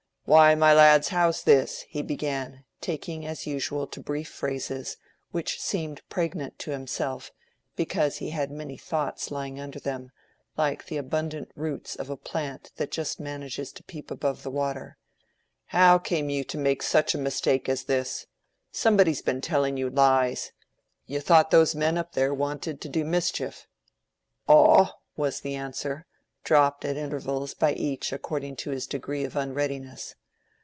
[0.25, 4.95] "Why, my lads, how's this?" he began, taking as usual to brief phrases,
[5.31, 7.31] which seemed pregnant to himself,
[7.75, 10.11] because he had many thoughts lying under them,
[10.55, 14.97] like the abundant roots of a plant that just manages to peep above the water.
[15.65, 18.27] "How came you to make such a mistake as this?
[18.71, 20.53] Somebody has been telling you lies.
[21.07, 23.67] You thought those men up there wanted to do mischief."
[24.47, 26.05] "Aw!" was the answer,
[26.45, 30.15] dropped at intervals by each according to his degree of unreadiness.